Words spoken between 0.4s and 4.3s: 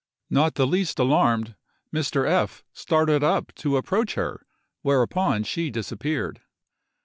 the least alarmed, Mr. F—— started up to approach